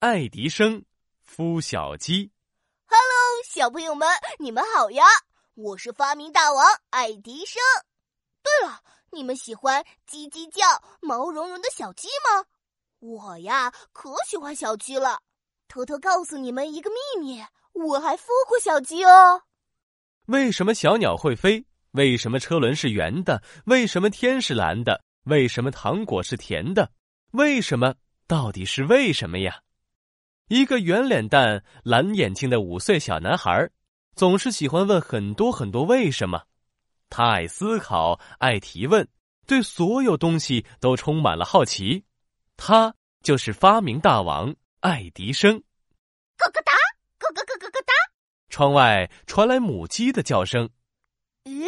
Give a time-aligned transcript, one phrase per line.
[0.00, 0.84] 爱迪生
[1.28, 2.30] 孵小鸡。
[2.86, 5.02] Hello，小朋友们，你们好呀！
[5.54, 7.60] 我是发明大王爱迪生。
[8.40, 8.78] 对了，
[9.10, 10.64] 你们喜欢叽叽叫、
[11.00, 12.46] 毛茸茸的小鸡吗？
[13.00, 15.18] 我呀，可喜欢小鸡了。
[15.66, 19.42] 偷偷告诉你们一个秘密，我还孵过小鸡哦。
[20.26, 21.66] 为什么小鸟会飞？
[21.90, 23.42] 为什么车轮是圆的？
[23.66, 25.02] 为什么天是蓝的？
[25.24, 26.92] 为什么糖果是甜的？
[27.32, 27.96] 为什么？
[28.28, 29.60] 到底是为什么呀？
[30.48, 33.68] 一个圆脸蛋、蓝眼睛的五岁小男孩，
[34.16, 36.42] 总是喜欢问很多很多为什么。
[37.10, 39.06] 他爱思考，爱提问，
[39.46, 42.04] 对所有东西都充满了好奇。
[42.56, 45.52] 他就是发明大王爱迪生。
[46.38, 46.72] 咯咯哒，
[47.18, 47.92] 咯咯咯咯咯哒。
[48.48, 50.70] 窗外传来母鸡的叫声。
[51.44, 51.66] 咦，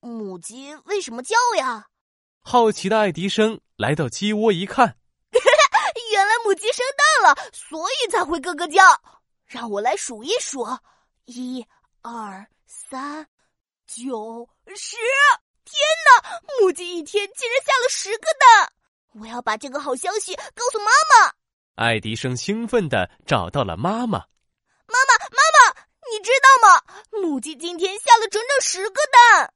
[0.00, 1.88] 母鸡为什么叫呀？
[2.40, 4.96] 好奇的爱迪生来到鸡窝一看。
[6.52, 8.82] 母鸡生蛋了，所以才会咯咯叫。
[9.46, 10.68] 让我来数一数：
[11.24, 11.66] 一、
[12.02, 13.26] 二、三、
[13.86, 14.98] 九、十。
[15.64, 18.70] 天哪，母鸡一天竟然下了十个蛋！
[19.18, 21.32] 我要把这个好消息告诉妈妈。
[21.76, 24.18] 爱迪生兴奋的找到了妈妈。
[24.18, 26.82] 妈妈，妈妈，你知道吗？
[27.12, 29.54] 母鸡今天下了整整十个蛋。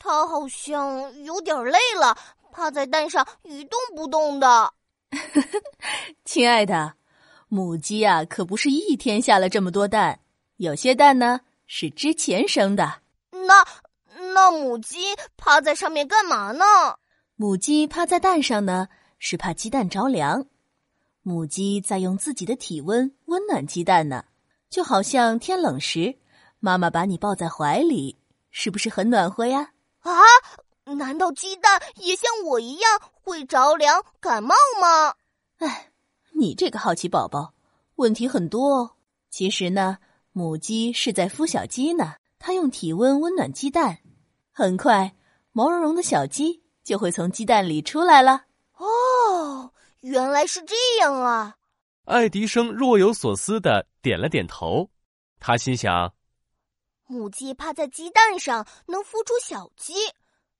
[0.00, 2.18] 它好像有点累了，
[2.50, 4.74] 趴在蛋上一动不动的。
[6.24, 6.94] 亲爱的，
[7.48, 10.20] 母鸡啊，可不是一天下了这么多蛋，
[10.56, 13.00] 有些蛋呢是之前生的。
[13.30, 13.64] 那
[14.34, 14.98] 那母鸡
[15.36, 16.64] 趴在上面干嘛呢？
[17.36, 20.46] 母鸡趴在蛋上呢，是怕鸡蛋着凉。
[21.22, 24.24] 母鸡在用自己的体温温暖鸡蛋呢，
[24.70, 26.16] 就好像天冷时，
[26.60, 28.16] 妈妈把你抱在怀里，
[28.50, 29.70] 是不是很暖和呀？
[30.00, 30.12] 啊！
[30.94, 35.14] 难道鸡蛋也像我一样会着凉、感冒吗？
[35.58, 35.90] 哎，
[36.32, 37.54] 你这个好奇宝宝，
[37.96, 38.92] 问题很多哦。
[39.28, 39.98] 其实呢，
[40.32, 43.98] 母鸡是在孵小鸡呢，它用体温温暖鸡蛋，
[44.52, 45.16] 很快
[45.52, 48.44] 毛茸茸的小鸡就会从鸡蛋里出来了。
[48.76, 51.56] 哦，原来是这样啊！
[52.04, 54.88] 爱迪生若有所思的点了点头，
[55.40, 56.14] 他心想：
[57.06, 59.94] 母鸡趴在鸡蛋上能孵出小鸡。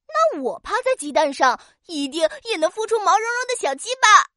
[0.09, 4.31] 那我趴在鸡蛋上，一定也能孵出毛茸茸的小鸡吧？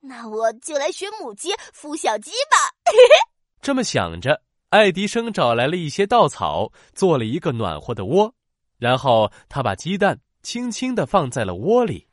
[0.00, 2.72] 那我就来学母鸡孵小鸡吧。
[3.60, 8.32] 这么想着，爱迪生找来了一些稻草，做了一个暖和的窝，
[8.78, 12.06] 然后他把鸡蛋轻轻的放在了窝里。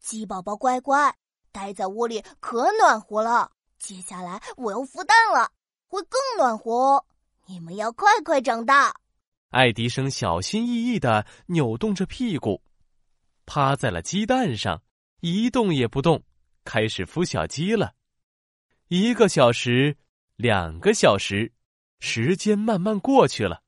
[0.00, 1.14] 鸡宝宝乖乖，
[1.50, 3.50] 待在窝里可暖和了。
[3.78, 5.50] 接下来我要孵蛋了，
[5.88, 7.04] 会更暖和哦。
[7.46, 8.94] 你们要快快长大。
[9.52, 12.62] 爱迪生小心翼翼的扭动着屁股，
[13.44, 14.82] 趴在了鸡蛋上，
[15.20, 16.22] 一动也不动，
[16.64, 17.92] 开始孵小鸡了。
[18.88, 19.98] 一个小时，
[20.36, 21.52] 两个小时，
[22.00, 23.62] 时间慢慢过去了。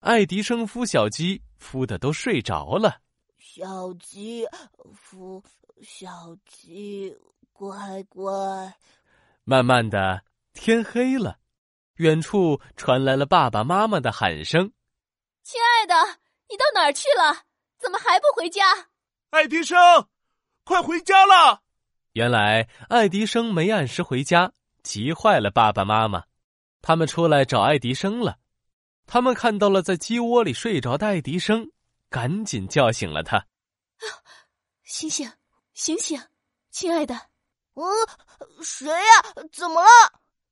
[0.00, 3.00] 爱迪生孵小鸡，孵的都睡着了。
[3.38, 4.46] 小鸡，
[4.94, 5.42] 孵
[5.80, 7.16] 小鸡，
[7.54, 8.22] 乖乖。
[9.44, 11.38] 慢慢的，天黑了，
[11.94, 14.70] 远处传来了爸爸妈妈的喊声。
[15.42, 17.44] 亲爱的，你到哪儿去了？
[17.78, 18.88] 怎么还不回家？
[19.30, 19.76] 爱迪生，
[20.64, 21.62] 快回家了！
[22.12, 26.24] 原来爱迪生没按时回家，急坏了爸爸妈妈。
[26.80, 28.38] 他们出来找爱迪生了。
[29.06, 31.70] 他们看到了在鸡窝里睡着的爱迪生，
[32.08, 33.46] 赶紧叫醒了他。
[34.84, 35.32] 醒醒，
[35.74, 36.22] 醒醒，
[36.70, 37.14] 亲爱的！
[37.74, 37.82] 嗯，
[38.62, 39.22] 谁呀？
[39.52, 39.88] 怎么了？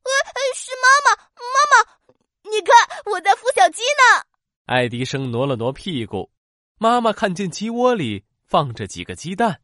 [0.03, 1.23] 哎哎，是妈妈！
[1.37, 4.27] 妈妈，你看我在孵小鸡呢。
[4.71, 6.31] 爱迪生挪了挪屁股，
[6.79, 9.63] 妈妈看见鸡窝里放着几个鸡蛋。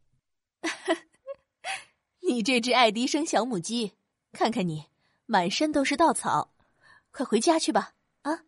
[2.26, 3.92] 你这只爱迪生小母鸡，
[4.32, 4.86] 看看你，
[5.24, 6.52] 满身都是稻草，
[7.12, 7.92] 快回家去吧！
[8.22, 8.46] 啊，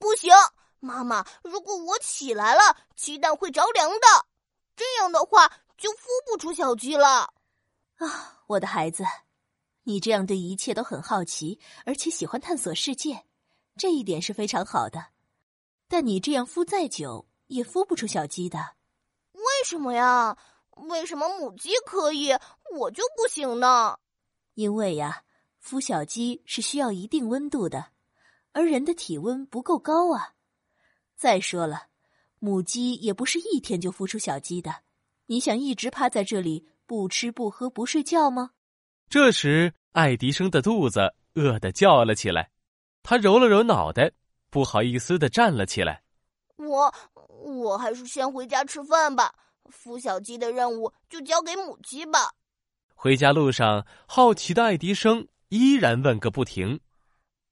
[0.00, 0.32] 不行，
[0.80, 4.26] 妈妈，如果我起来了，鸡蛋会着凉的，
[4.74, 5.46] 这样的话
[5.76, 7.34] 就孵不出小鸡了。
[7.96, 9.04] 啊，我的孩子，
[9.82, 13.26] 你这样对一切都很好奇，而且喜欢探索世界，
[13.76, 15.12] 这一点是非常好的。
[15.96, 18.58] 但你这样孵再久也孵不出小鸡的，
[19.32, 20.36] 为什么呀？
[20.88, 22.32] 为什么母鸡可以，
[22.76, 23.96] 我就不行呢？
[24.54, 25.22] 因为呀，
[25.64, 27.92] 孵小鸡是需要一定温度的，
[28.50, 30.34] 而人的体温不够高啊。
[31.14, 31.84] 再说了，
[32.40, 34.74] 母鸡也不是一天就孵出小鸡的。
[35.26, 38.50] 你想一直趴在这里不吃不喝不睡觉吗？
[39.08, 42.50] 这时，爱迪生的肚子饿得叫了起来，
[43.04, 44.10] 他揉了揉脑袋。
[44.54, 46.04] 不好意思的站了起来，
[46.58, 46.94] 我
[47.26, 49.34] 我还是先回家吃饭吧。
[49.64, 52.30] 孵小鸡的任务就交给母鸡吧。
[52.94, 56.78] 回家路上，好奇的爱迪生依然问个不停。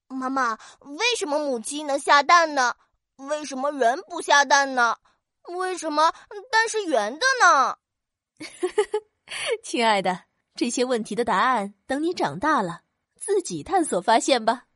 [0.07, 2.77] 妈妈，为什么母鸡能下蛋呢？
[3.17, 4.97] 为什么人不下蛋呢？
[5.59, 6.13] 为什么
[6.53, 7.79] 蛋是圆的呢？
[9.65, 12.83] 亲爱的，这些问题的答案等你长大了
[13.19, 14.67] 自己探索发现吧。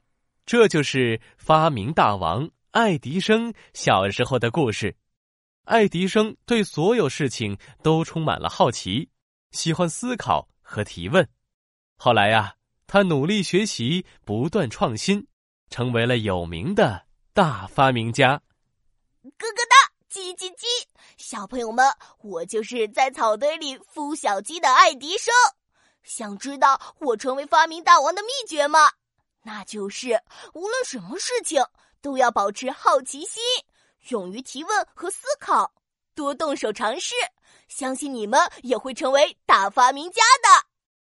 [0.46, 4.96] 这就是发明大王爱迪生小时候的故事。
[5.64, 9.10] 爱迪生对所有事情都充满了好奇，
[9.50, 11.28] 喜欢思考和提问。
[11.96, 12.54] 后来呀，
[12.86, 15.26] 他努力学习，不断创新，
[15.68, 18.40] 成为了有名的大发明家。
[19.22, 20.64] 咯咯哒，叽叽叽！
[21.16, 21.84] 小朋友们，
[22.22, 25.34] 我就是在草堆里孵小鸡的爱迪生。
[26.04, 28.78] 想知道我成为发明大王的秘诀吗？
[29.46, 30.20] 那就是
[30.54, 31.64] 无论什么事情
[32.02, 33.40] 都要保持好奇心。
[34.08, 35.72] 勇于提问和思考，
[36.16, 37.14] 多动手尝试，
[37.68, 40.65] 相信你们也会成为大发明家的。